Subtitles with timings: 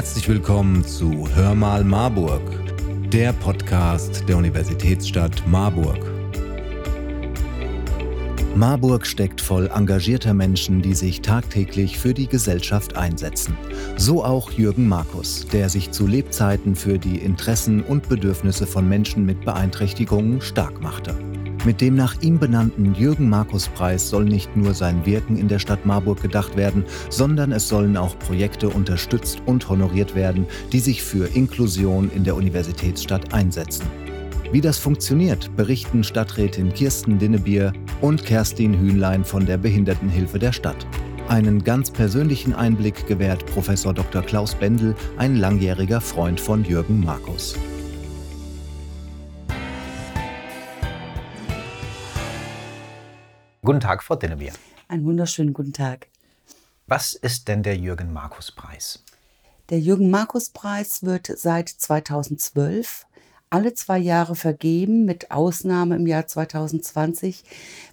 [0.00, 2.40] Herzlich willkommen zu Hör mal Marburg,
[3.12, 5.98] der Podcast der Universitätsstadt Marburg.
[8.54, 13.58] Marburg steckt voll engagierter Menschen, die sich tagtäglich für die Gesellschaft einsetzen.
[13.98, 19.26] So auch Jürgen Markus, der sich zu Lebzeiten für die Interessen und Bedürfnisse von Menschen
[19.26, 21.14] mit Beeinträchtigungen stark machte.
[21.66, 26.22] Mit dem nach ihm benannten Jürgen-Markus-Preis soll nicht nur sein Wirken in der Stadt Marburg
[26.22, 32.10] gedacht werden, sondern es sollen auch Projekte unterstützt und honoriert werden, die sich für Inklusion
[32.14, 33.84] in der Universitätsstadt einsetzen.
[34.52, 40.86] Wie das funktioniert, berichten Stadträtin Kirsten Dinnebier und Kerstin Hühnlein von der Behindertenhilfe der Stadt.
[41.28, 44.22] Einen ganz persönlichen Einblick gewährt Professor Dr.
[44.22, 47.54] Klaus Bendel, ein langjähriger Freund von Jürgen Markus.
[53.62, 54.52] Guten Tag, Frau Dinnebier.
[54.88, 56.06] Einen wunderschönen guten Tag.
[56.86, 59.04] Was ist denn der Jürgen-Markus-Preis?
[59.68, 63.04] Der Jürgen-Markus-Preis wird seit 2012
[63.50, 67.44] alle zwei Jahre vergeben, mit Ausnahme im Jahr 2020,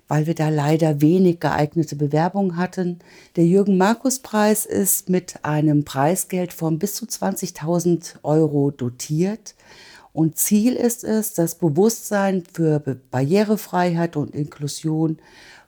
[0.08, 3.00] weil wir da leider wenig geeignete Bewerbungen hatten.
[3.36, 9.54] Der Jürgen-Markus-Preis ist mit einem Preisgeld von bis zu 20.000 Euro dotiert.
[10.14, 12.80] Und Ziel ist es, das Bewusstsein für
[13.12, 15.20] Barrierefreiheit und Inklusion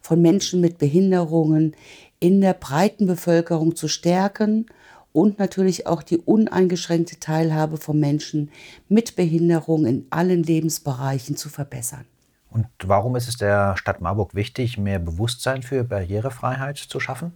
[0.02, 1.76] von Menschen mit Behinderungen
[2.20, 4.66] in der breiten Bevölkerung zu stärken
[5.12, 8.52] und natürlich auch die uneingeschränkte Teilhabe von Menschen
[8.88, 12.06] mit Behinderung in allen Lebensbereichen zu verbessern.
[12.52, 17.34] Und warum ist es der Stadt Marburg wichtig, mehr Bewusstsein für Barrierefreiheit zu schaffen?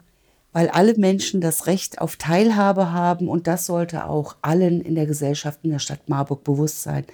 [0.53, 5.07] Weil alle Menschen das Recht auf Teilhabe haben und das sollte auch allen in der
[5.07, 7.05] Gesellschaft in der Stadt Marburg bewusst sein.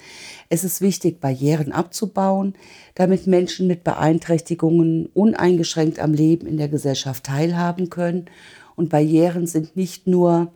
[0.50, 2.54] Es ist wichtig, Barrieren abzubauen,
[2.96, 8.26] damit Menschen mit Beeinträchtigungen uneingeschränkt am Leben in der Gesellschaft teilhaben können.
[8.76, 10.52] Und Barrieren sind nicht nur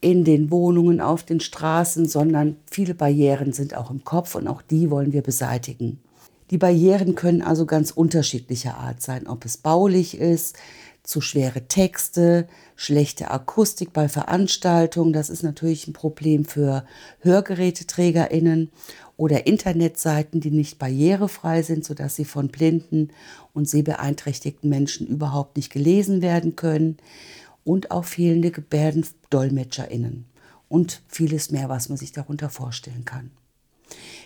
[0.00, 4.62] in den Wohnungen, auf den Straßen, sondern viele Barrieren sind auch im Kopf und auch
[4.62, 6.00] die wollen wir beseitigen.
[6.50, 10.58] Die Barrieren können also ganz unterschiedlicher Art sein, ob es baulich ist,
[11.02, 12.46] zu schwere Texte,
[12.76, 15.12] schlechte Akustik bei Veranstaltungen.
[15.12, 16.84] Das ist natürlich ein Problem für
[17.20, 18.70] Hörgeräteträgerinnen
[19.16, 23.10] oder Internetseiten, die nicht barrierefrei sind, sodass sie von blinden
[23.52, 26.98] und sehbeeinträchtigten Menschen überhaupt nicht gelesen werden können.
[27.64, 30.24] Und auch fehlende Gebärdendolmetscherinnen
[30.68, 33.30] und vieles mehr, was man sich darunter vorstellen kann.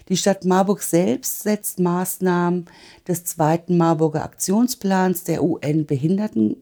[0.08, 2.66] Die Stadt Marburg selbst setzt Maßnahmen
[3.08, 6.56] des zweiten Marburger Aktionsplans der UN-Behinderten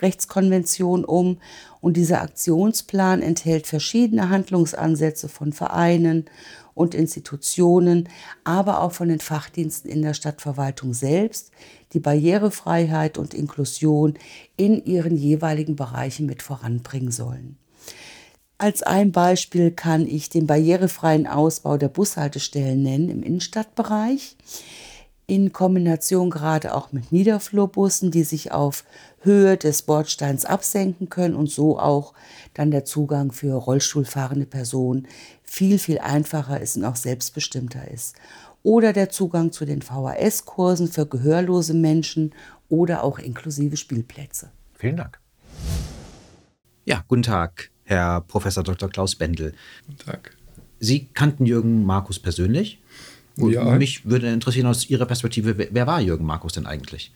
[0.00, 1.38] Rechtskonvention um.
[1.80, 6.26] Und dieser Aktionsplan enthält verschiedene Handlungsansätze von Vereinen
[6.74, 8.08] und Institutionen,
[8.44, 11.50] aber auch von den Fachdiensten in der Stadtverwaltung selbst,
[11.92, 14.14] die Barrierefreiheit und Inklusion
[14.56, 17.56] in ihren jeweiligen Bereichen mit voranbringen sollen.
[18.58, 24.36] Als ein Beispiel kann ich den barrierefreien Ausbau der Bushaltestellen nennen im Innenstadtbereich
[25.26, 28.84] in Kombination gerade auch mit Niederflurbussen, die sich auf
[29.20, 32.14] Höhe des Bordsteins absenken können und so auch
[32.54, 35.08] dann der Zugang für Rollstuhlfahrende Personen
[35.42, 38.16] viel, viel einfacher ist und auch selbstbestimmter ist.
[38.62, 42.32] Oder der Zugang zu den VHS-Kursen für gehörlose Menschen
[42.68, 44.50] oder auch inklusive Spielplätze.
[44.74, 45.20] Vielen Dank.
[46.84, 48.88] Ja, guten Tag, Herr Professor Dr.
[48.88, 49.54] Klaus Bendel.
[49.86, 50.36] Guten Tag.
[50.78, 52.80] Sie kannten Jürgen Markus persönlich?
[53.38, 53.64] Und ja.
[53.76, 57.12] mich würde interessieren aus Ihrer Perspektive, wer war Jürgen Markus denn eigentlich?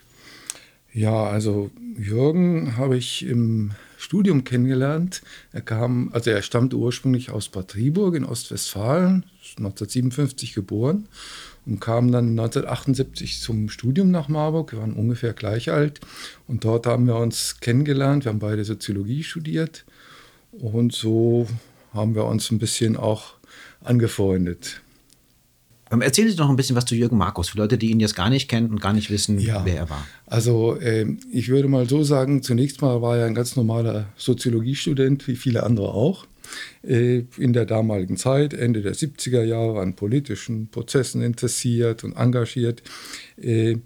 [0.93, 5.23] Ja, also Jürgen habe ich im Studium kennengelernt.
[5.53, 9.25] Er kam, also er stammte ursprünglich aus Bad Triburg in Ostwestfalen,
[9.59, 11.07] 1957 geboren
[11.67, 14.73] und kam dann 1978 zum Studium nach Marburg.
[14.73, 16.01] Wir waren ungefähr gleich alt
[16.49, 18.25] und dort haben wir uns kennengelernt.
[18.25, 19.85] Wir haben beide Soziologie studiert
[20.53, 21.47] und so
[21.93, 23.35] haben wir uns ein bisschen auch
[23.83, 24.81] angefreundet.
[25.91, 28.15] Ähm, erzählen Sie doch ein bisschen was zu Jürgen Markus, für Leute, die ihn jetzt
[28.15, 30.07] gar nicht kennen und gar nicht wissen, ja, wer er war.
[30.27, 35.27] Also äh, ich würde mal so sagen, zunächst mal war er ein ganz normaler Soziologiestudent,
[35.27, 36.27] wie viele andere auch.
[36.83, 42.83] Äh, in der damaligen Zeit, Ende der 70er Jahre, an politischen Prozessen interessiert und engagiert.
[43.41, 43.79] Äh,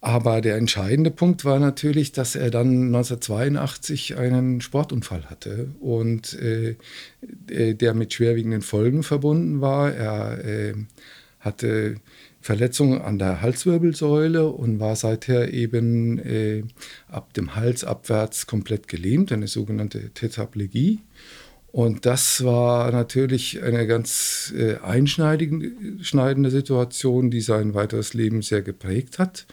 [0.00, 6.76] aber der entscheidende Punkt war natürlich, dass er dann 1982 einen Sportunfall hatte und äh,
[7.74, 9.94] der mit schwerwiegenden Folgen verbunden war.
[9.94, 10.76] Er
[11.44, 11.96] hatte
[12.40, 16.64] Verletzungen an der Halswirbelsäule und war seither eben äh,
[17.08, 21.00] ab dem Hals abwärts komplett gelähmt, eine sogenannte Tetraplegie.
[21.70, 29.18] Und das war natürlich eine ganz äh, einschneidende Situation, die sein weiteres Leben sehr geprägt
[29.18, 29.46] hat.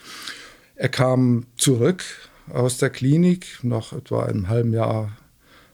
[0.76, 2.04] Er kam zurück
[2.50, 5.18] aus der Klinik nach etwa einem halben Jahr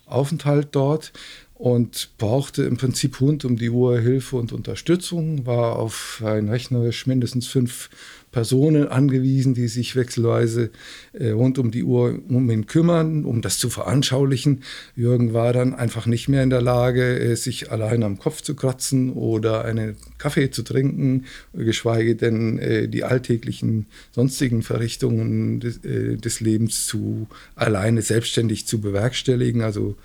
[0.06, 1.12] Aufenthalt dort
[1.58, 7.08] und brauchte im Prinzip rund um die Uhr Hilfe und Unterstützung, war auf ein rechnerisch
[7.08, 7.90] mindestens fünf
[8.32, 10.70] Personen angewiesen, die sich wechselweise
[11.14, 14.62] äh, rund um die Uhr um ihn kümmern, um das zu veranschaulichen.
[14.96, 18.56] Jürgen war dann einfach nicht mehr in der Lage, äh, sich allein am Kopf zu
[18.56, 26.18] kratzen oder einen Kaffee zu trinken, geschweige denn äh, die alltäglichen sonstigen Verrichtungen des, äh,
[26.18, 29.62] des Lebens zu alleine selbstständig zu bewerkstelligen.
[29.62, 29.96] Also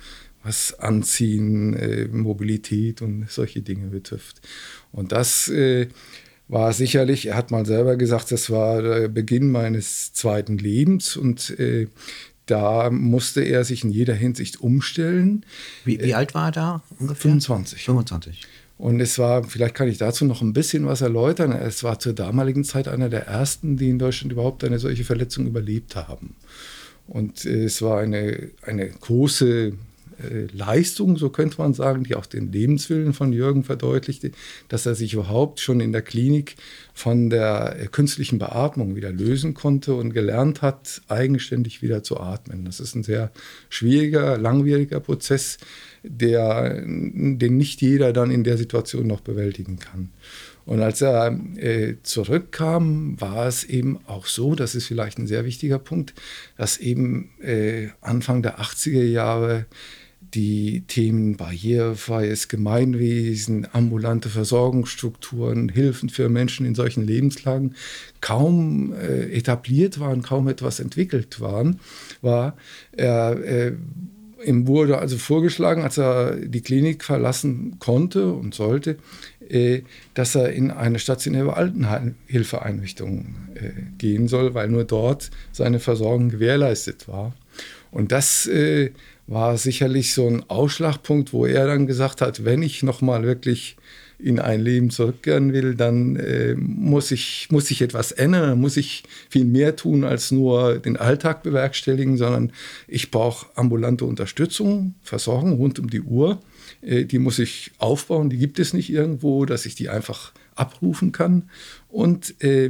[0.43, 4.41] was Anziehen, äh, Mobilität und solche Dinge betrifft.
[4.91, 5.87] Und das äh,
[6.47, 11.57] war sicherlich, er hat mal selber gesagt, das war der Beginn meines zweiten Lebens und
[11.59, 11.87] äh,
[12.45, 15.45] da musste er sich in jeder Hinsicht umstellen.
[15.85, 17.31] Wie, wie alt war er da ungefähr?
[17.31, 17.83] 25.
[17.85, 18.41] 25.
[18.77, 21.53] Und es war, vielleicht kann ich dazu noch ein bisschen was erläutern.
[21.53, 25.47] Es war zur damaligen Zeit einer der ersten, die in Deutschland überhaupt eine solche Verletzung
[25.47, 26.35] überlebt haben.
[27.07, 29.73] Und es war eine, eine große
[30.19, 34.31] äh, Leistung, so könnte man sagen, die auch den Lebenswillen von Jürgen verdeutlichte,
[34.69, 36.55] dass er sich überhaupt schon in der Klinik
[36.93, 42.65] von der äh, künstlichen Beatmung wieder lösen konnte und gelernt hat, eigenständig wieder zu atmen.
[42.65, 43.31] Das ist ein sehr
[43.69, 45.57] schwieriger, langwieriger Prozess,
[46.03, 50.09] der, den nicht jeder dann in der Situation noch bewältigen kann.
[50.65, 55.45] Und als er äh, zurückkam, war es eben auch so, das ist vielleicht ein sehr
[55.45, 56.13] wichtiger Punkt,
[56.57, 59.65] dass eben äh, Anfang der 80er Jahre
[60.33, 67.75] die Themen barrierefreies Gemeinwesen, ambulante Versorgungsstrukturen, Hilfen für Menschen in solchen Lebenslagen
[68.21, 71.79] kaum äh, etabliert waren, kaum etwas entwickelt waren,
[72.21, 72.55] war.
[72.91, 73.73] Er, äh,
[74.45, 78.97] ihm wurde also vorgeschlagen, als er die Klinik verlassen konnte und sollte,
[79.49, 79.81] äh,
[80.13, 87.07] dass er in eine stationäre Altenhilfeeinrichtung äh, gehen soll, weil nur dort seine Versorgung gewährleistet
[87.07, 87.33] war.
[87.91, 88.91] Und das äh,
[89.27, 93.77] war sicherlich so ein Ausschlagpunkt, wo er dann gesagt hat, wenn ich nochmal wirklich
[94.19, 99.03] in ein Leben zurückkehren will, dann äh, muss, ich, muss ich etwas ändern, muss ich
[99.29, 102.53] viel mehr tun als nur den Alltag bewerkstelligen, sondern
[102.87, 106.39] ich brauche ambulante Unterstützung, Versorgung rund um die Uhr.
[106.81, 111.11] Äh, die muss ich aufbauen, die gibt es nicht irgendwo, dass ich die einfach abrufen
[111.11, 111.49] kann.
[111.89, 112.69] Und äh,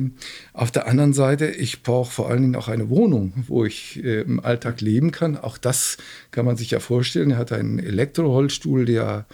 [0.54, 4.22] auf der anderen Seite, ich brauche vor allen Dingen auch eine Wohnung, wo ich äh,
[4.22, 5.38] im Alltag leben kann.
[5.38, 5.98] Auch das
[6.32, 7.32] kann man sich ja vorstellen.
[7.32, 9.26] Er hat einen Elektroholzstuhl, der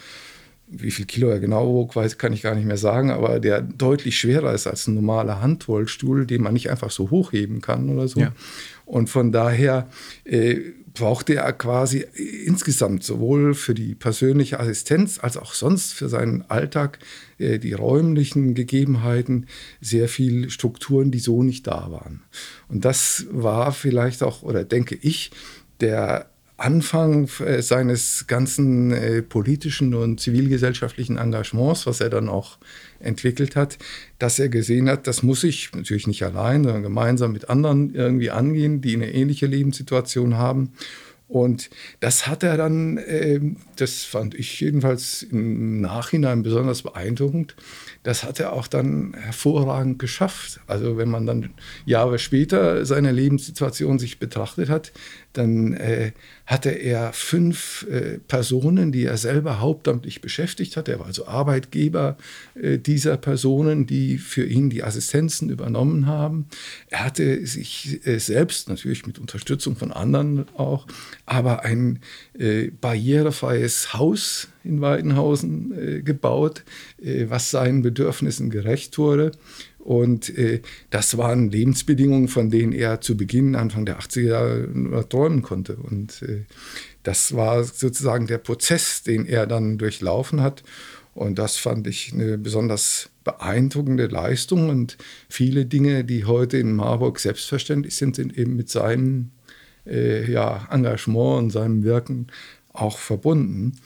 [0.71, 3.61] wie viel Kilo er genau wog, weiß, kann ich gar nicht mehr sagen, aber der
[3.61, 8.07] deutlich schwerer ist als ein normaler Handrollstuhl, den man nicht einfach so hochheben kann oder
[8.07, 8.19] so.
[8.19, 8.33] Ja.
[8.85, 9.87] Und von daher
[10.25, 10.59] äh,
[10.93, 12.05] brauchte er quasi
[12.45, 16.99] insgesamt sowohl für die persönliche Assistenz als auch sonst für seinen Alltag
[17.37, 19.47] äh, die räumlichen Gegebenheiten
[19.81, 22.21] sehr viel Strukturen, die so nicht da waren.
[22.67, 25.31] Und das war vielleicht auch, oder denke ich,
[25.79, 26.28] der
[26.59, 32.57] Anfang äh, seines ganzen äh, politischen und zivilgesellschaftlichen Engagements, was er dann auch
[32.99, 33.77] entwickelt hat,
[34.17, 38.31] dass er gesehen hat, das muss ich natürlich nicht allein, sondern gemeinsam mit anderen irgendwie
[38.31, 40.73] angehen, die eine ähnliche Lebenssituation haben.
[41.29, 41.69] Und
[41.99, 43.39] das hat er dann, äh,
[43.75, 47.55] das fand ich jedenfalls im Nachhinein besonders beeindruckend,
[48.03, 50.61] das hat er auch dann hervorragend geschafft.
[50.67, 51.49] Also wenn man dann
[51.85, 54.93] Jahre später seine Lebenssituation sich betrachtet hat,
[55.33, 56.11] dann äh,
[56.45, 60.87] hatte er fünf äh, Personen, die er selber hauptamtlich beschäftigt hat.
[60.87, 62.17] Er war also Arbeitgeber
[62.55, 66.47] äh, dieser Personen, die für ihn die Assistenzen übernommen haben.
[66.87, 70.87] Er hatte sich äh, selbst, natürlich mit Unterstützung von anderen auch,
[71.25, 71.99] aber ein
[72.37, 76.63] äh, barrierefreies Haus in Weidenhausen äh, gebaut,
[77.27, 79.31] was seinen Bedürfnissen gerecht wurde.
[79.79, 85.41] Und äh, das waren Lebensbedingungen, von denen er zu Beginn, Anfang der 80er Jahre träumen
[85.41, 85.77] konnte.
[85.77, 86.43] Und äh,
[87.03, 90.63] das war sozusagen der Prozess, den er dann durchlaufen hat.
[91.15, 94.69] Und das fand ich eine besonders beeindruckende Leistung.
[94.69, 94.97] Und
[95.29, 99.31] viele Dinge, die heute in Marburg selbstverständlich sind, sind eben mit seinem
[99.87, 102.27] äh, ja, Engagement und seinem Wirken
[102.73, 103.79] auch verbunden.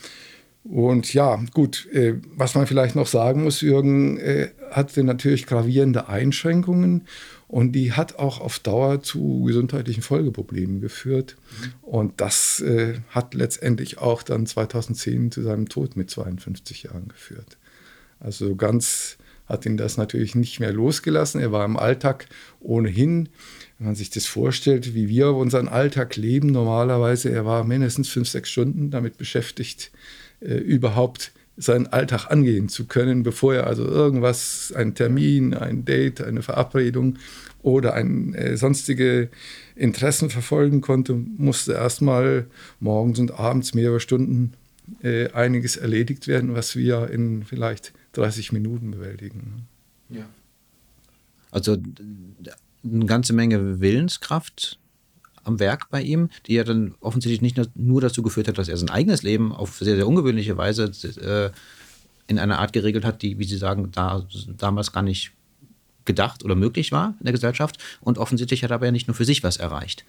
[0.63, 6.07] Und ja, gut, äh, was man vielleicht noch sagen muss, Jürgen äh, hatte natürlich gravierende
[6.07, 7.05] Einschränkungen
[7.49, 11.35] und die hat auch auf Dauer zu gesundheitlichen Folgeproblemen geführt.
[11.35, 11.73] Mhm.
[11.81, 17.57] Und das äh, hat letztendlich auch dann 2010 zu seinem Tod mit 52 Jahren geführt.
[18.19, 21.41] Also ganz hat ihn das natürlich nicht mehr losgelassen.
[21.41, 22.27] Er war im Alltag
[22.61, 23.27] ohnehin,
[23.77, 28.29] wenn man sich das vorstellt, wie wir unseren Alltag leben, normalerweise, er war mindestens fünf,
[28.29, 29.91] sechs Stunden damit beschäftigt,
[30.43, 36.21] äh, überhaupt seinen Alltag angehen zu können, bevor er also irgendwas, ein Termin, ein Date,
[36.21, 37.19] eine Verabredung
[37.61, 39.29] oder ein, äh, sonstige
[39.75, 42.47] Interessen verfolgen konnte, musste erstmal
[42.79, 44.53] morgens und abends mehrere Stunden
[45.01, 49.67] äh, einiges erledigt werden, was wir in vielleicht 30 Minuten bewältigen.
[50.09, 50.25] Ja.
[51.51, 51.77] Also
[52.83, 54.79] eine ganze Menge Willenskraft
[55.43, 58.77] am Werk bei ihm, die ja dann offensichtlich nicht nur dazu geführt hat, dass er
[58.77, 61.51] sein eigenes Leben auf sehr, sehr ungewöhnliche Weise äh,
[62.27, 64.25] in einer Art geregelt hat, die, wie Sie sagen, da,
[64.57, 65.31] damals gar nicht
[66.05, 67.77] gedacht oder möglich war in der Gesellschaft.
[68.01, 70.05] Und offensichtlich hat er aber ja nicht nur für sich was erreicht.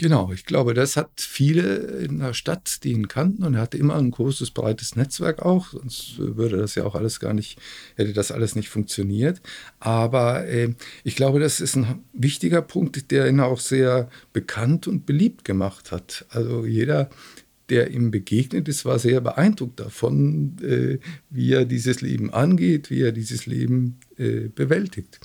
[0.00, 3.76] Genau, ich glaube, das hat viele in der Stadt, die ihn kannten und er hatte
[3.76, 7.58] immer ein großes, breites Netzwerk auch, sonst würde das ja auch alles gar nicht,
[7.96, 9.42] hätte das alles nicht funktioniert.
[9.78, 10.72] Aber äh,
[11.04, 15.92] ich glaube, das ist ein wichtiger Punkt, der ihn auch sehr bekannt und beliebt gemacht
[15.92, 16.24] hat.
[16.30, 17.10] Also jeder,
[17.68, 20.96] der ihm begegnet ist, war sehr beeindruckt davon, äh,
[21.28, 25.20] wie er dieses Leben angeht, wie er dieses Leben äh, bewältigt.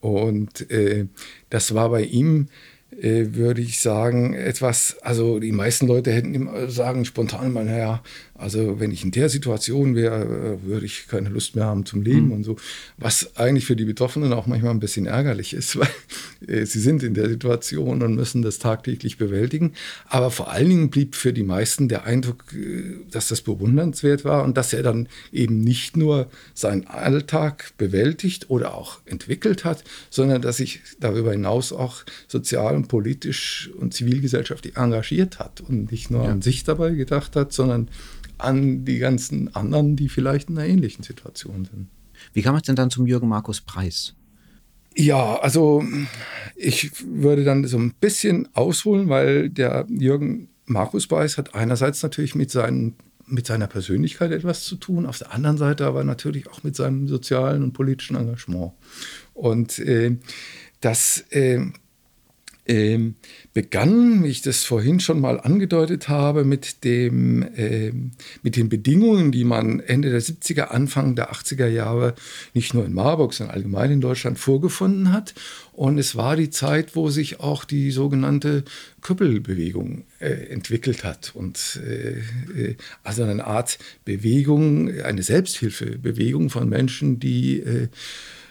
[0.00, 1.06] Und äh,
[1.50, 6.70] das war bei ihm äh, würde ich sagen, etwas, also die meisten Leute hätten immer
[6.70, 8.02] sagen spontan mal, naja,
[8.34, 12.26] also wenn ich in der Situation wäre, würde ich keine Lust mehr haben zum Leben
[12.26, 12.32] mhm.
[12.32, 12.56] und so.
[12.96, 15.88] Was eigentlich für die Betroffenen auch manchmal ein bisschen ärgerlich ist, weil
[16.46, 19.72] äh, sie sind in der Situation und müssen das tagtäglich bewältigen.
[20.06, 24.44] Aber vor allen Dingen blieb für die meisten der Eindruck, äh, dass das bewundernswert war
[24.44, 30.40] und dass er dann eben nicht nur seinen Alltag bewältigt oder auch entwickelt hat, sondern
[30.40, 36.24] dass sich darüber hinaus auch sozial und politisch und zivilgesellschaftlich engagiert hat und nicht nur
[36.24, 36.30] ja.
[36.30, 37.90] an sich dabei gedacht hat, sondern
[38.38, 41.88] an die ganzen anderen, die vielleicht in einer ähnlichen Situation sind.
[42.32, 44.14] Wie kam es denn dann zum Jürgen Markus Preis?
[44.94, 45.84] Ja, also
[46.56, 52.34] ich würde dann so ein bisschen ausholen, weil der Jürgen Markus Preis hat einerseits natürlich
[52.34, 56.62] mit, seinen, mit seiner Persönlichkeit etwas zu tun, auf der anderen Seite aber natürlich auch
[56.62, 58.72] mit seinem sozialen und politischen Engagement.
[59.34, 60.16] Und äh,
[60.80, 61.60] das äh,
[62.68, 63.16] ähm,
[63.54, 67.92] begann, wie ich das vorhin schon mal angedeutet habe, mit, dem, äh,
[68.42, 72.14] mit den Bedingungen, die man Ende der 70er, Anfang der 80er Jahre
[72.52, 75.34] nicht nur in Marburg, sondern allgemein in Deutschland vorgefunden hat.
[75.72, 78.64] Und es war die Zeit, wo sich auch die sogenannte
[79.00, 81.32] Küppelbewegung äh, entwickelt hat.
[81.34, 82.18] Und äh,
[82.60, 87.88] äh also eine Art Bewegung, eine Selbsthilfebewegung von Menschen, die äh, ähm,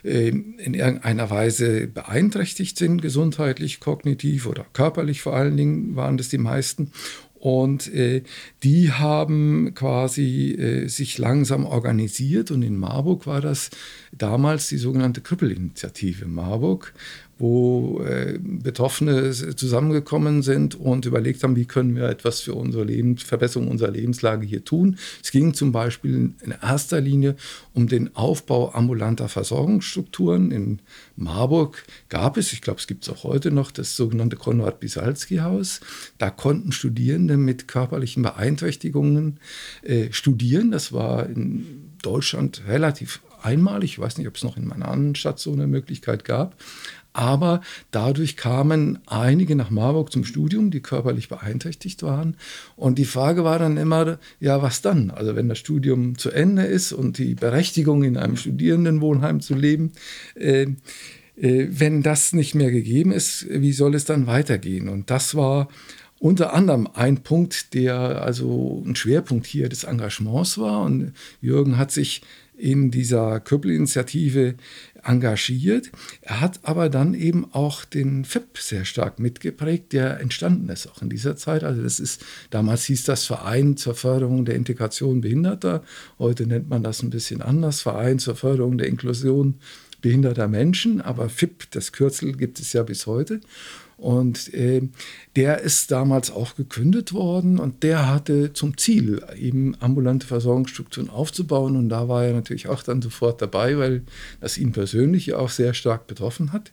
[0.03, 6.37] in irgendeiner Weise beeinträchtigt sind, gesundheitlich, kognitiv oder körperlich vor allen Dingen waren das die
[6.37, 6.91] meisten.
[7.39, 8.23] Und äh,
[8.63, 13.69] die haben quasi äh, sich langsam organisiert und in Marburg war das
[14.11, 16.93] damals die sogenannte Krüppelinitiative Marburg,
[17.39, 23.23] wo äh, Betroffene zusammengekommen sind und überlegt haben, wie können wir etwas für unsere Lebens
[23.23, 24.97] Verbesserung unserer Lebenslage hier tun.
[25.23, 27.35] Es ging zum Beispiel in erster Linie
[27.73, 30.51] um den Aufbau ambulanter Versorgungsstrukturen.
[30.51, 30.79] In
[31.15, 35.81] Marburg gab es, ich glaube, es gibt es auch heute noch, das sogenannte Konrad-Bisalski-Haus.
[36.17, 39.39] Da konnten Studierende mit körperlichen Beeinträchtigungen
[39.83, 40.71] äh, studieren.
[40.71, 43.91] Das war in Deutschland relativ einmalig.
[43.91, 46.55] Ich weiß nicht, ob es noch in meiner anderen Stadt so eine Möglichkeit gab.
[47.13, 47.61] Aber
[47.91, 52.37] dadurch kamen einige nach Marburg zum Studium, die körperlich beeinträchtigt waren.
[52.75, 55.09] Und die Frage war dann immer, ja, was dann?
[55.09, 59.93] Also wenn das Studium zu Ende ist und die Berechtigung, in einem Studierendenwohnheim zu leben,
[60.35, 60.67] äh,
[61.37, 64.89] äh, wenn das nicht mehr gegeben ist, wie soll es dann weitergehen?
[64.89, 65.69] Und das war
[66.19, 70.81] unter anderem ein Punkt, der also ein Schwerpunkt hier des Engagements war.
[70.81, 72.21] Und Jürgen hat sich
[72.57, 74.55] in dieser Köppel-Initiative
[75.03, 75.91] engagiert.
[76.21, 81.01] Er hat aber dann eben auch den FIP sehr stark mitgeprägt, der entstanden ist auch
[81.01, 81.63] in dieser Zeit.
[81.63, 85.83] Also das ist, damals hieß das Verein zur Förderung der Integration Behinderter.
[86.17, 89.55] Heute nennt man das ein bisschen anders, Verein zur Förderung der Inklusion
[90.01, 90.99] behinderter Menschen.
[90.99, 93.39] Aber FIP, das Kürzel gibt es ja bis heute.
[93.97, 94.83] Und äh,
[95.35, 101.75] der ist damals auch gekündigt worden und der hatte zum Ziel, eben ambulante Versorgungsstrukturen aufzubauen.
[101.75, 104.03] Und da war er natürlich auch dann sofort dabei, weil
[104.39, 106.71] das ihn persönlich auch sehr stark betroffen hat.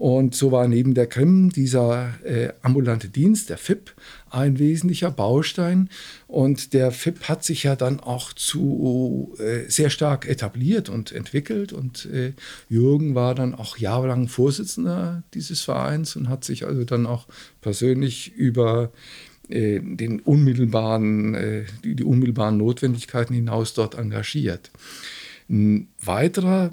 [0.00, 3.92] Und so war neben der Krim dieser äh, ambulante Dienst, der FIP,
[4.30, 5.90] ein wesentlicher Baustein.
[6.26, 11.74] Und der FIP hat sich ja dann auch zu äh, sehr stark etabliert und entwickelt.
[11.74, 12.32] Und äh,
[12.70, 17.26] Jürgen war dann auch jahrelang Vorsitzender dieses Vereins und hat sich also dann auch
[17.60, 18.92] persönlich über
[19.50, 24.70] äh, den unmittelbaren, äh, die, die unmittelbaren Notwendigkeiten hinaus dort engagiert.
[25.50, 26.70] Ein weiterer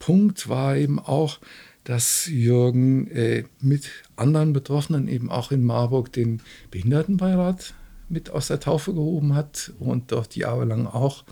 [0.00, 1.38] Punkt war eben auch,
[1.84, 7.74] dass Jürgen äh, mit anderen Betroffenen eben auch in Marburg den Behindertenbeirat
[8.08, 11.24] mit aus der Taufe gehoben hat und dort jahrelang auch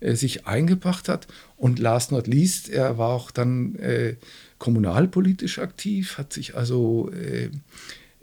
[0.00, 1.26] äh, sich eingebracht hat.
[1.56, 4.16] Und last not least, er war auch dann äh,
[4.58, 7.50] kommunalpolitisch aktiv, hat sich also äh,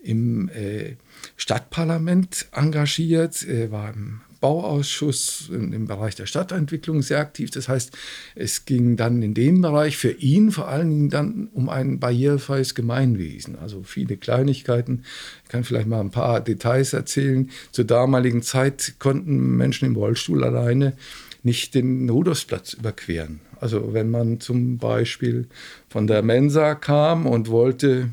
[0.02, 0.96] im äh,
[1.36, 7.50] Stadtparlament engagiert, war im Bauausschuss im Bereich der Stadtentwicklung sehr aktiv.
[7.50, 7.98] Das heißt,
[8.36, 12.76] es ging dann in dem Bereich für ihn vor allen Dingen dann um ein barrierefreies
[12.76, 13.58] Gemeinwesen.
[13.58, 15.04] Also viele Kleinigkeiten.
[15.46, 17.50] Ich kann vielleicht mal ein paar Details erzählen.
[17.72, 20.94] Zur damaligen Zeit konnten Menschen im Rollstuhl alleine
[21.42, 23.40] nicht den Rudolfsplatz überqueren.
[23.60, 25.48] Also wenn man zum Beispiel
[25.90, 28.10] von der Mensa kam und wollte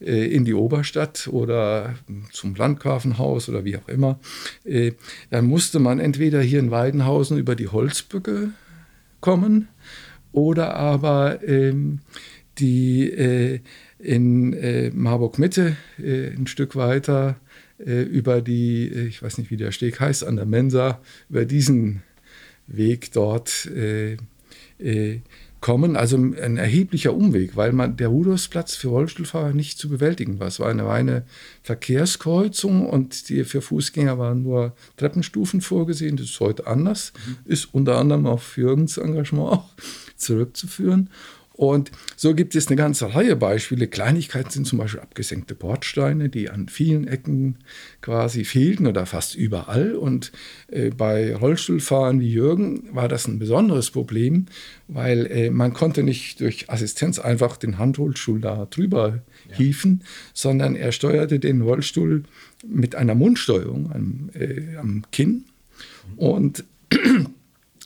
[0.00, 1.94] in die Oberstadt oder
[2.32, 4.18] zum Landgrafenhaus oder wie auch immer,
[4.64, 4.92] äh,
[5.30, 8.50] dann musste man entweder hier in Weidenhausen über die Holzbücke
[9.20, 9.68] kommen
[10.32, 12.00] oder aber ähm,
[12.58, 13.60] die äh,
[13.98, 17.36] in Marburg Mitte ein Stück weiter
[17.78, 22.02] über die, ich weiß nicht, wie der Steg heißt, an der Mensa, über diesen
[22.66, 23.68] Weg dort
[25.60, 25.96] kommen.
[25.96, 30.48] Also ein erheblicher Umweg, weil man der Rudolfsplatz für Rollstuhlfahrer nicht zu bewältigen war.
[30.48, 31.24] Es war eine reine
[31.62, 36.16] Verkehrskreuzung und die für Fußgänger waren nur Treppenstufen vorgesehen.
[36.16, 37.12] Das ist heute anders.
[37.26, 37.36] Mhm.
[37.44, 39.64] Ist unter anderem auf Jürgens Engagement auch
[40.16, 41.10] zurückzuführen.
[41.56, 43.86] Und so gibt es eine ganze Reihe Beispiele.
[43.86, 47.56] Kleinigkeiten sind zum Beispiel abgesenkte Bordsteine, die an vielen Ecken
[48.02, 49.94] quasi fehlten oder fast überall.
[49.94, 50.32] Und
[50.68, 54.46] äh, bei Rollstuhlfahrern wie Jürgen war das ein besonderes Problem,
[54.86, 59.56] weil äh, man konnte nicht durch Assistenz einfach den Handrollstuhl da drüber ja.
[59.56, 62.24] hieven, sondern er steuerte den Rollstuhl
[62.66, 65.44] mit einer Mundsteuerung am, äh, am Kinn.
[66.16, 66.64] Und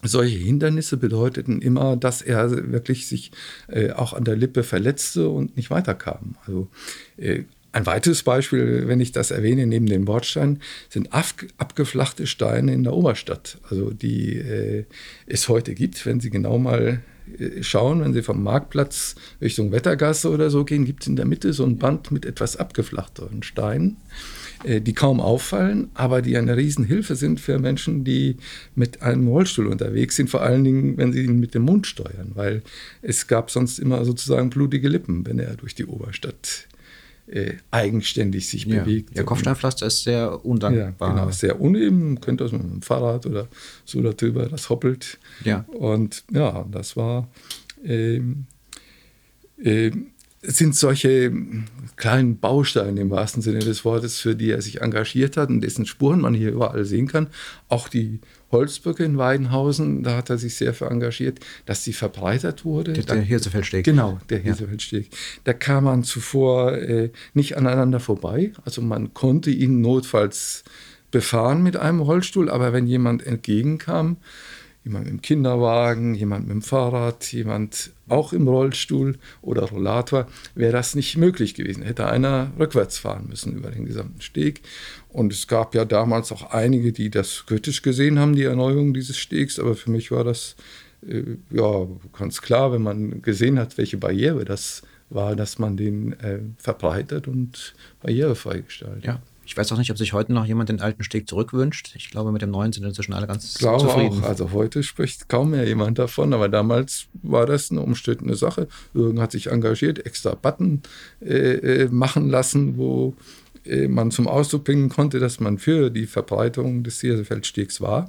[0.02, 3.33] solche Hindernisse bedeuteten immer, dass er wirklich sich
[3.69, 6.37] äh, auch an der Lippe verletzte und nicht weiterkam.
[6.47, 6.69] Also
[7.16, 12.83] äh, ein weiteres Beispiel, wenn ich das erwähne, neben den Bordsteinen, sind abgeflachte Steine in
[12.83, 14.85] der Oberstadt, also die äh,
[15.26, 16.04] es heute gibt.
[16.04, 17.00] Wenn Sie genau mal
[17.38, 21.26] äh, schauen, wenn Sie vom Marktplatz Richtung Wettergasse oder so gehen, gibt es in der
[21.26, 23.99] Mitte so ein Band mit etwas abgeflachteren Steinen.
[24.62, 28.37] Äh, die kaum auffallen, aber die eine Riesenhilfe sind für Menschen, die
[28.75, 32.33] mit einem Rollstuhl unterwegs sind, vor allen Dingen, wenn sie ihn mit dem Mund steuern,
[32.35, 32.62] weil
[33.01, 36.68] es gab sonst immer sozusagen blutige Lippen, wenn er durch die Oberstadt
[37.27, 38.83] äh, eigenständig sich ja.
[38.83, 39.16] bewegt.
[39.16, 41.09] Der Kopfsteinpflaster ist sehr undankbar.
[41.09, 43.49] Ja, genau, sehr uneben, könnte das mit dem Fahrrad oder
[43.87, 45.18] so darüber, das hoppelt.
[45.42, 45.64] Ja.
[45.68, 47.29] Und ja, das war
[47.83, 48.44] ähm,
[49.62, 50.09] ähm,
[50.42, 51.31] sind solche
[51.96, 55.85] kleinen Bausteine im wahrsten Sinne des Wortes, für die er sich engagiert hat und dessen
[55.85, 57.26] Spuren man hier überall sehen kann.
[57.68, 62.64] Auch die Holzbrücke in Weidenhausen, da hat er sich sehr für engagiert, dass sie verbreitert
[62.64, 62.94] wurde.
[62.94, 63.85] Der, der Hirsefeldsteg.
[63.85, 65.12] Genau, der Hirsefeldsteg.
[65.12, 65.18] Ja.
[65.44, 68.53] Da kam man zuvor äh, nicht aneinander vorbei.
[68.64, 70.64] Also man konnte ihn notfalls
[71.11, 74.16] befahren mit einem Rollstuhl, aber wenn jemand entgegenkam,
[74.85, 80.95] jemand im Kinderwagen, jemand mit dem Fahrrad, jemand auch im Rollstuhl oder Rollator, wäre das
[80.95, 81.83] nicht möglich gewesen.
[81.83, 84.62] Hätte einer rückwärts fahren müssen über den gesamten Steg.
[85.09, 89.19] Und es gab ja damals auch einige, die das kritisch gesehen haben, die Erneuerung dieses
[89.19, 89.59] Stegs.
[89.59, 90.57] Aber für mich war das
[91.07, 91.87] äh, ja
[92.19, 97.29] ganz klar, wenn man gesehen hat, welche Barriere das war, dass man den äh, verbreitet
[97.29, 99.05] und barrierefrei gestaltet.
[99.05, 99.21] Ja.
[99.50, 101.92] Ich weiß auch nicht, ob sich heute noch jemand den alten Steg zurückwünscht.
[101.96, 104.22] Ich glaube, mit dem neuen sind inzwischen alle ganz ich glaube zufrieden.
[104.22, 104.28] Auch.
[104.28, 108.68] Also heute spricht kaum mehr jemand davon, aber damals war das eine umstrittene Sache.
[108.94, 110.82] Irgend hat sich engagiert, extra Button
[111.20, 113.16] äh, äh, machen lassen, wo
[113.64, 118.08] äh, man zum Ausdruck bringen konnte, dass man für die Verbreitung des Siersefeldstegs war.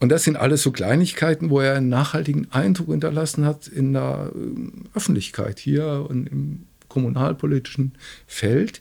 [0.00, 4.32] Und das sind alles so Kleinigkeiten, wo er einen nachhaltigen Eindruck hinterlassen hat in der
[4.34, 6.65] äh, Öffentlichkeit hier und im
[6.96, 7.92] kommunalpolitischen
[8.26, 8.80] Feld.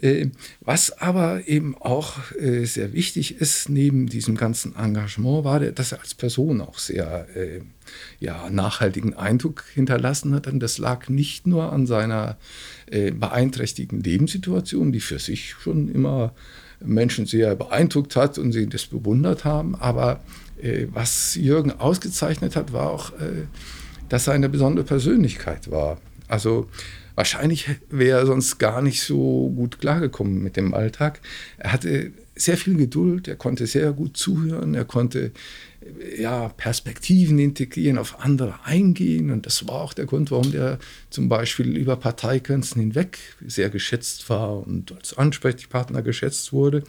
[0.00, 5.92] Äh, was aber eben auch äh, sehr wichtig ist, neben diesem ganzen Engagement, war, dass
[5.92, 7.60] er als Person auch sehr äh,
[8.18, 10.48] ja, nachhaltigen Eindruck hinterlassen hat.
[10.48, 12.38] Und das lag nicht nur an seiner
[12.86, 16.34] beeinträchtigten Lebenssituation, die für sich schon immer
[16.80, 20.20] Menschen sehr beeindruckt hat und sie das bewundert haben, aber
[20.92, 23.12] was Jürgen ausgezeichnet hat, war auch,
[24.10, 25.98] dass er eine besondere Persönlichkeit war.
[26.28, 26.68] Also
[27.14, 31.20] Wahrscheinlich wäre er sonst gar nicht so gut klargekommen mit dem Alltag.
[31.58, 35.32] Er hatte sehr viel Geduld, er konnte sehr gut zuhören, er konnte
[36.18, 39.30] ja, Perspektiven integrieren, auf andere eingehen.
[39.30, 40.78] Und das war auch der Grund, warum der
[41.10, 46.84] zum Beispiel über Parteigrenzen hinweg sehr geschätzt war und als Ansprechpartner geschätzt wurde.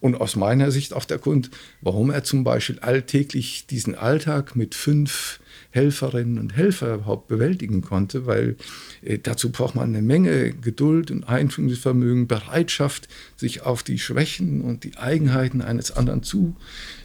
[0.00, 4.74] Und aus meiner Sicht auch der Grund, warum er zum Beispiel alltäglich diesen Alltag mit
[4.74, 5.40] fünf
[5.70, 8.56] Helferinnen und Helfer überhaupt bewältigen konnte, weil
[9.02, 14.84] äh, dazu braucht man eine Menge Geduld und Einfühlungsvermögen, Bereitschaft, sich auf die Schwächen und
[14.84, 16.56] die Eigenheiten eines anderen zu,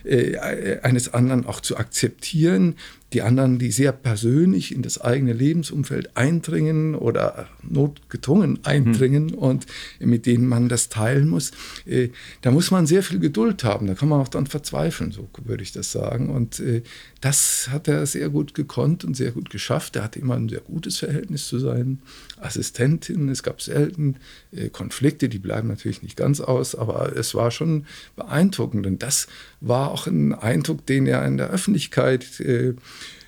[0.03, 2.75] äh, eines anderen auch zu akzeptieren,
[3.15, 9.36] die anderen, die sehr persönlich in das eigene Lebensumfeld eindringen oder notgedrungen eindringen mhm.
[9.36, 9.65] und
[9.99, 11.51] mit denen man das teilen muss.
[11.86, 12.10] Äh,
[12.41, 13.88] da muss man sehr viel Geduld haben.
[13.88, 16.30] Da kann man auch dann verzweifeln, so würde ich das sagen.
[16.30, 16.84] Und äh,
[17.21, 19.95] das hat er sehr gut gekonnt und sehr gut geschafft.
[19.95, 22.01] Er hatte immer ein sehr gutes Verhältnis zu seinen
[22.41, 23.30] Assistentinnen.
[23.30, 24.17] Es gab selten
[24.51, 27.86] äh, Konflikte, die bleiben natürlich nicht ganz aus, aber es war schon
[28.17, 28.86] beeindruckend.
[28.86, 29.28] Und das
[29.62, 32.73] war auch ein Eindruck, den er in der Öffentlichkeit äh,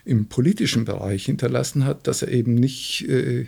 [0.08, 3.48] im politischen Bereich hinterlassen hat, dass er eben nicht äh,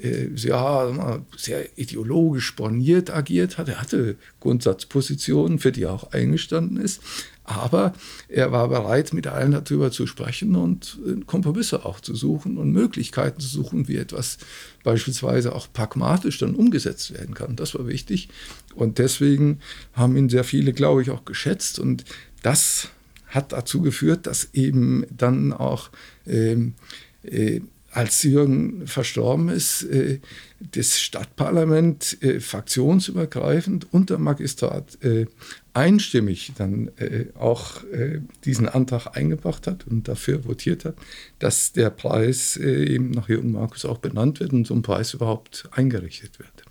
[0.00, 3.68] äh, ja, sehr ideologisch borniert agiert hat.
[3.68, 7.00] Er hatte Grundsatzpositionen, für die er auch eingestanden ist.
[7.42, 7.94] Aber
[8.28, 12.70] er war bereit, mit allen darüber zu sprechen und äh, Kompromisse auch zu suchen und
[12.70, 14.38] Möglichkeiten zu suchen, wie etwas
[14.84, 17.56] beispielsweise auch pragmatisch dann umgesetzt werden kann.
[17.56, 18.28] Das war wichtig.
[18.76, 19.58] Und deswegen
[19.94, 21.80] haben ihn sehr viele, glaube ich, auch geschätzt.
[21.80, 22.04] Und
[22.42, 22.90] das
[23.30, 25.90] hat dazu geführt, dass eben dann auch
[26.26, 26.74] ähm,
[27.22, 27.60] äh,
[27.92, 30.20] als Jürgen verstorben ist, äh,
[30.60, 35.26] das Stadtparlament äh, fraktionsübergreifend und der Magistrat äh,
[35.72, 40.94] einstimmig dann äh, auch äh, diesen Antrag eingebracht hat und dafür votiert hat,
[41.40, 45.68] dass der Preis eben nach Jürgen Markus auch benannt wird und so ein Preis überhaupt
[45.72, 46.64] eingerichtet wird.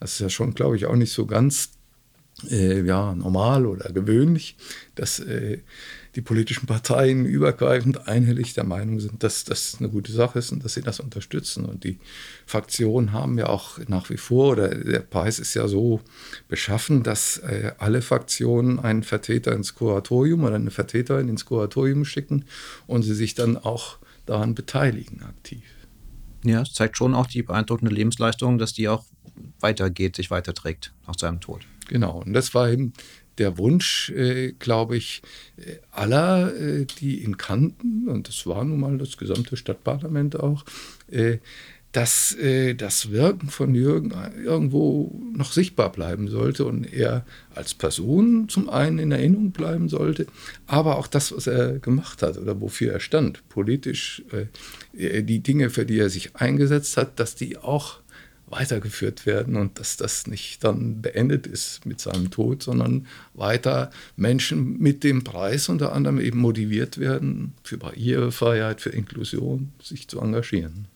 [0.00, 1.70] Das ist ja schon, glaube ich, auch nicht so ganz
[2.44, 4.56] ja, normal oder gewöhnlich,
[4.94, 5.20] dass
[6.18, 10.64] die politischen Parteien übergreifend einhellig der Meinung sind, dass das eine gute Sache ist und
[10.64, 11.64] dass sie das unterstützen.
[11.64, 12.00] Und die
[12.44, 16.00] Fraktionen haben ja auch nach wie vor, oder der Preis ist ja so
[16.48, 22.44] beschaffen, dass äh, alle Fraktionen einen Vertreter ins Kuratorium oder eine Vertreterin ins Kuratorium schicken
[22.88, 25.62] und sie sich dann auch daran beteiligen aktiv.
[26.44, 29.04] Ja, es zeigt schon auch die beeindruckende Lebensleistung, dass die auch
[29.60, 31.62] weitergeht, sich weiterträgt nach seinem Tod.
[31.88, 32.92] Genau, und das war eben
[33.38, 35.22] der Wunsch, äh, glaube ich,
[35.56, 40.64] äh, aller, äh, die ihn kannten, und das war nun mal das gesamte Stadtparlament auch,
[41.10, 41.38] äh,
[41.92, 44.12] dass äh, das Wirken von Jürgen
[44.44, 47.24] irgendwo noch sichtbar bleiben sollte und er
[47.54, 50.26] als Person zum einen in Erinnerung bleiben sollte,
[50.66, 55.70] aber auch das, was er gemacht hat oder wofür er stand, politisch, äh, die Dinge,
[55.70, 58.00] für die er sich eingesetzt hat, dass die auch
[58.50, 64.78] weitergeführt werden und dass das nicht dann beendet ist mit seinem Tod, sondern weiter Menschen
[64.78, 70.88] mit dem Preis unter anderem eben motiviert werden, für Barrierefreiheit, für Inklusion sich zu engagieren.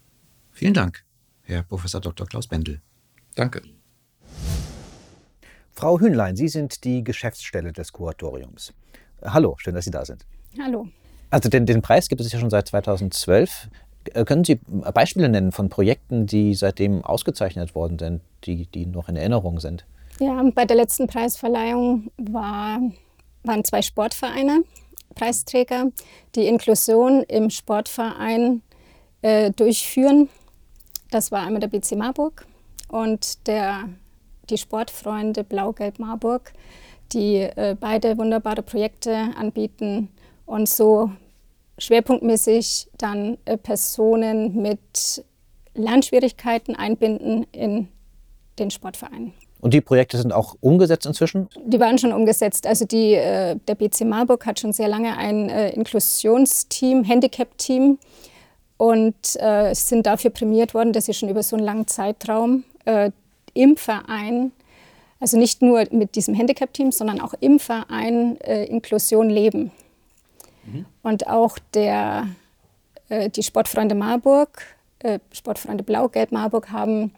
[0.53, 1.05] Vielen Dank,
[1.43, 2.27] Herr Professor Dr.
[2.27, 2.81] Klaus Bendel.
[3.35, 3.62] Danke.
[5.73, 8.73] Frau Hühnlein, Sie sind die Geschäftsstelle des Kuratoriums.
[9.23, 10.25] Hallo, schön, dass Sie da sind.
[10.61, 10.88] Hallo.
[11.31, 13.69] Also den, den Preis gibt es ja schon seit 2012.
[14.15, 14.57] Äh, können Sie
[14.95, 19.85] Beispiele nennen von Projekten, die seitdem ausgezeichnet worden sind, die, die noch in Erinnerung sind?
[20.19, 22.81] Ja, bei der letzten Preisverleihung war,
[23.45, 24.65] waren zwei Sportvereine
[25.15, 25.91] Preisträger,
[26.35, 28.62] die Inklusion im Sportverein
[29.23, 30.29] äh, durchführen.
[31.11, 32.47] Das war einmal der BC Marburg
[32.88, 33.88] und der,
[34.51, 36.53] die Sportfreunde Blau-Gelb Marburg,
[37.12, 40.09] die äh, beide wunderbare Projekte anbieten
[40.47, 41.11] und so
[41.83, 45.25] schwerpunktmäßig dann äh, Personen mit
[45.75, 47.88] Lernschwierigkeiten einbinden in
[48.59, 49.33] den Sportverein.
[49.61, 51.49] Und die Projekte sind auch umgesetzt inzwischen?
[51.64, 52.66] Die waren schon umgesetzt.
[52.66, 57.99] Also die, äh, der BC Marburg hat schon sehr lange ein äh, Inklusionsteam, Handicap-Team
[58.77, 59.14] und
[59.75, 62.64] sind dafür prämiert worden, dass sie schon über so einen langen Zeitraum
[63.55, 64.51] im Verein,
[65.21, 69.71] also nicht nur mit diesem Handicap-Team, sondern auch im Verein äh, Inklusion leben.
[70.64, 70.87] Mhm.
[71.03, 72.29] Und auch der,
[73.09, 74.62] äh, die Sportfreunde Marburg,
[75.01, 77.12] äh, Sportfreunde Blau-Gelb Marburg haben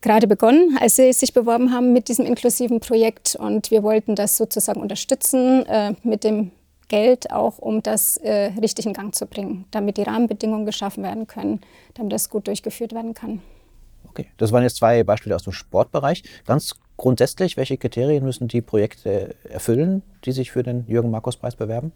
[0.00, 3.36] gerade begonnen, als sie sich beworben haben mit diesem inklusiven Projekt.
[3.36, 6.50] Und wir wollten das sozusagen unterstützen äh, mit dem
[6.88, 11.26] Geld auch, um das äh, richtig in Gang zu bringen, damit die Rahmenbedingungen geschaffen werden
[11.26, 11.60] können,
[11.94, 13.40] damit das gut durchgeführt werden kann.
[14.10, 16.22] Okay, das waren jetzt zwei Beispiele aus dem Sportbereich.
[16.44, 21.56] Ganz grundsätzlich, welche Kriterien müssen die Projekte erfüllen, die sich für den Jürgen Markus Preis
[21.56, 21.92] bewerben?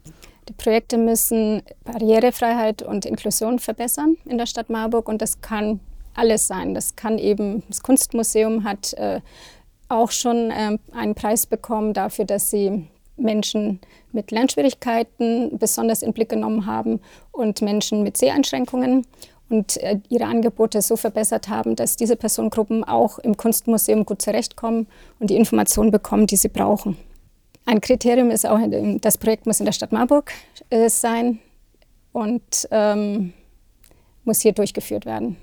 [0.49, 5.79] Die Projekte müssen Barrierefreiheit und Inklusion verbessern in der Stadt Marburg und das kann
[6.13, 6.73] alles sein.
[6.73, 9.21] Das kann eben, das Kunstmuseum hat äh,
[9.89, 13.79] auch schon äh, einen Preis bekommen dafür, dass sie Menschen
[14.11, 16.99] mit Lernschwierigkeiten besonders in Blick genommen haben
[17.31, 19.05] und Menschen mit Seheinschränkungen
[19.49, 24.87] und äh, ihre Angebote so verbessert haben, dass diese Personengruppen auch im Kunstmuseum gut zurechtkommen
[25.19, 26.97] und die Informationen bekommen, die sie brauchen.
[27.65, 28.59] Ein Kriterium ist auch,
[29.01, 30.31] das Projekt muss in der Stadt Marburg
[30.69, 31.39] äh, sein
[32.13, 33.33] und ähm,
[34.23, 35.37] muss hier durchgeführt werden.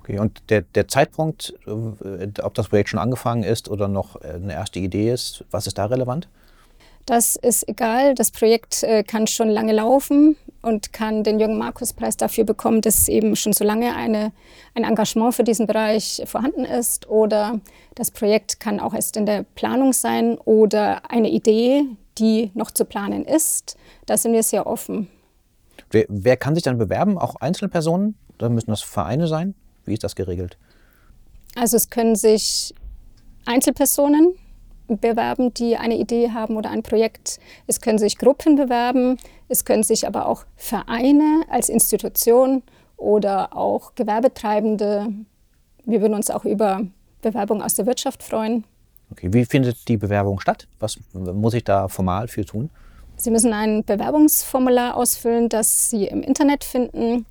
[0.00, 4.52] Okay, und der, der Zeitpunkt, äh, ob das Projekt schon angefangen ist oder noch eine
[4.52, 6.28] erste Idee ist, was ist da relevant?
[7.06, 8.14] Das ist egal.
[8.14, 12.80] Das Projekt äh, kann schon lange laufen und kann den Jürgen Markus Preis dafür bekommen,
[12.80, 14.32] dass eben schon so lange eine,
[14.74, 17.60] ein Engagement für diesen Bereich vorhanden ist oder
[17.94, 21.84] das Projekt kann auch erst in der Planung sein oder eine Idee,
[22.18, 23.76] die noch zu planen ist.
[24.06, 25.08] Da sind wir sehr offen.
[25.90, 27.18] Wer, wer kann sich dann bewerben?
[27.18, 28.16] Auch Einzelpersonen?
[28.38, 29.54] Oder müssen das Vereine sein?
[29.84, 30.58] Wie ist das geregelt?
[31.54, 32.74] Also es können sich
[33.44, 34.34] Einzelpersonen
[34.88, 37.38] bewerben, die eine Idee haben oder ein Projekt.
[37.66, 39.18] Es können sich Gruppen bewerben,
[39.48, 42.62] es können sich aber auch Vereine als Institution
[42.96, 45.08] oder auch Gewerbetreibende.
[45.84, 46.82] Wir würden uns auch über
[47.22, 48.64] Bewerbung aus der Wirtschaft freuen.
[49.10, 50.66] Okay, wie findet die Bewerbung statt?
[50.80, 52.70] Was muss ich da formal für tun?
[53.16, 57.26] Sie müssen ein Bewerbungsformular ausfüllen, das Sie im Internet finden.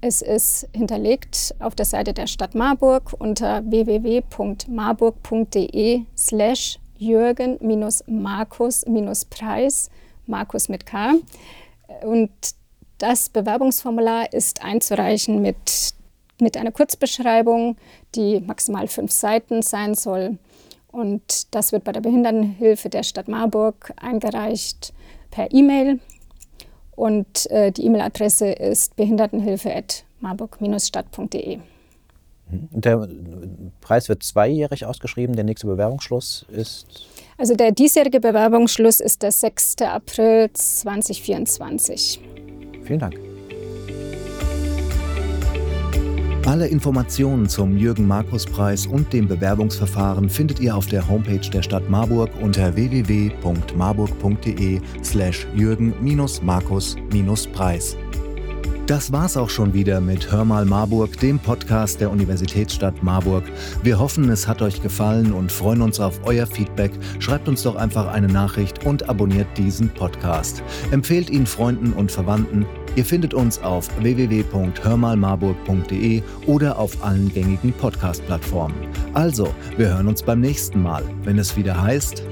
[0.00, 9.90] Es ist hinterlegt auf der Seite der Stadt Marburg unter www.marburg.de slash Jürgen-Markus-Preis,
[10.26, 11.14] Markus mit K.
[12.02, 12.30] Und
[12.98, 15.94] das Bewerbungsformular ist einzureichen mit,
[16.40, 17.76] mit einer Kurzbeschreibung,
[18.14, 20.38] die maximal fünf Seiten sein soll.
[20.92, 24.94] Und das wird bei der Behindertenhilfe der Stadt Marburg eingereicht
[25.30, 26.00] per E-Mail.
[26.94, 31.73] Und äh, die E-Mail-Adresse ist behindertenhilfe.marburg-stadt.de.
[32.50, 33.08] Der
[33.80, 35.34] Preis wird zweijährig ausgeschrieben.
[35.34, 36.86] Der nächste Bewerbungsschluss ist?
[37.36, 39.76] Also der diesjährige Bewerbungsschluss ist der 6.
[39.82, 42.20] April 2024.
[42.84, 43.18] Vielen Dank.
[46.46, 52.28] Alle Informationen zum Jürgen-Markus-Preis und dem Bewerbungsverfahren findet ihr auf der Homepage der Stadt Marburg
[52.42, 57.96] unter www.marburg.de slash Jürgen-Markus-Preis.
[58.86, 63.44] Das war's auch schon wieder mit Hör mal Marburg, dem Podcast der Universitätsstadt Marburg.
[63.82, 66.92] Wir hoffen, es hat euch gefallen und freuen uns auf euer Feedback.
[67.18, 70.62] Schreibt uns doch einfach eine Nachricht und abonniert diesen Podcast.
[70.90, 72.66] Empfehlt ihn Freunden und Verwandten.
[72.94, 78.76] Ihr findet uns auf www.hörmalmarburg.de oder auf allen gängigen Podcast-Plattformen.
[79.14, 82.22] Also, wir hören uns beim nächsten Mal, wenn es wieder heißt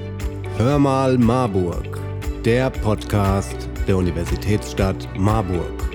[0.57, 1.97] Hör mal Marburg,
[2.45, 5.92] der Podcast der Universitätsstadt Marburg.